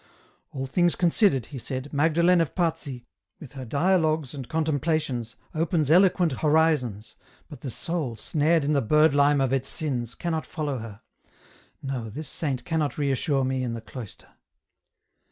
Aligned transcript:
"All 0.51 0.65
things 0.65 0.95
considered," 0.95 1.45
he 1.45 1.59
said;" 1.59 1.93
Magdalen 1.93 2.41
of 2.41 2.55
Pazzi, 2.55 3.05
with 3.39 3.51
her 3.51 3.65
dialogues 3.65 4.33
and 4.33 4.49
contemplations, 4.49 5.35
opens 5.53 5.91
eloquent 5.91 6.31
horizons, 6.41 7.15
but 7.47 7.61
the 7.61 7.69
soul, 7.69 8.15
snared 8.15 8.63
in 8.65 8.73
the 8.73 8.81
bird 8.81 9.13
lime 9.13 9.39
of 9.39 9.53
its 9.53 9.69
sins, 9.69 10.15
cannot 10.15 10.47
follow 10.47 10.79
her. 10.79 11.01
No; 11.83 12.09
this 12.09 12.29
saint 12.29 12.65
cannot 12.65 12.97
reassure 12.97 13.43
me 13.45 13.61
in 13.61 13.73
the 13.75 13.79
cloister. 13.81 14.29